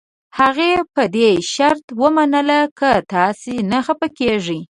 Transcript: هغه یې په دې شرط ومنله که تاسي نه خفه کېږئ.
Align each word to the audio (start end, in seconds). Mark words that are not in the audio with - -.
هغه 0.39 0.63
یې 0.71 0.79
په 0.95 1.03
دې 1.15 1.29
شرط 1.53 1.85
ومنله 2.01 2.59
که 2.79 2.91
تاسي 3.13 3.55
نه 3.71 3.79
خفه 3.85 4.07
کېږئ. 4.19 4.61